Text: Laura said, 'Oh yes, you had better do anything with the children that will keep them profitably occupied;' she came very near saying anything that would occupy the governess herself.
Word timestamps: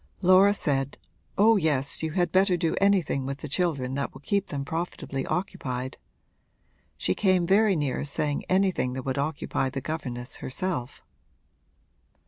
Laura 0.23 0.51
said, 0.51 0.97
'Oh 1.37 1.57
yes, 1.57 2.01
you 2.01 2.13
had 2.13 2.31
better 2.31 2.57
do 2.57 2.75
anything 2.81 3.23
with 3.27 3.37
the 3.41 3.47
children 3.47 3.93
that 3.93 4.11
will 4.15 4.21
keep 4.21 4.47
them 4.47 4.65
profitably 4.65 5.27
occupied;' 5.27 5.99
she 6.97 7.13
came 7.13 7.45
very 7.45 7.75
near 7.75 8.03
saying 8.03 8.43
anything 8.49 8.93
that 8.93 9.05
would 9.05 9.19
occupy 9.19 9.69
the 9.69 9.79
governess 9.79 10.37
herself. 10.37 11.03